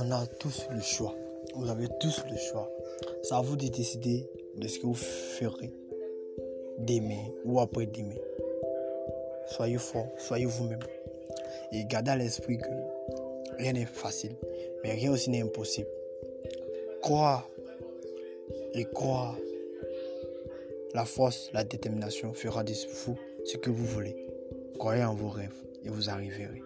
On 0.00 0.12
a 0.12 0.24
tous 0.38 0.68
le 0.70 0.80
choix. 0.80 1.12
Vous 1.56 1.68
avez 1.68 1.88
tous 1.98 2.22
le 2.30 2.36
choix. 2.36 2.70
C'est 3.24 3.34
à 3.34 3.40
vous 3.40 3.56
de 3.56 3.66
décider 3.66 4.30
de 4.56 4.68
ce 4.68 4.78
que 4.78 4.86
vous 4.86 4.94
ferez 4.94 5.72
demain 6.78 7.24
ou 7.44 7.58
après-demain. 7.58 8.14
Soyez 9.48 9.78
fort, 9.78 10.06
soyez 10.16 10.44
vous-même. 10.44 10.78
Et 11.72 11.84
gardez 11.86 12.12
à 12.12 12.16
l'esprit 12.16 12.58
que 12.58 12.68
rien 13.58 13.72
n'est 13.72 13.86
facile, 13.86 14.36
mais 14.84 14.92
rien 14.92 15.10
aussi 15.10 15.30
n'est 15.30 15.42
impossible. 15.42 15.88
Croire 17.02 17.50
et 18.74 18.84
croire. 18.84 19.36
La 20.94 21.06
force, 21.06 21.50
la 21.52 21.64
détermination 21.64 22.32
fera 22.34 22.62
de 22.62 22.72
vous 23.04 23.18
ce 23.44 23.56
que 23.56 23.70
vous 23.70 23.84
voulez. 23.84 24.14
Croyez 24.78 25.02
en 25.02 25.14
vos 25.14 25.30
rêves 25.30 25.60
et 25.84 25.88
vous 25.88 26.08
arriverez. 26.08 26.62